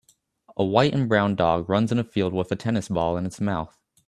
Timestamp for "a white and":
0.57-1.07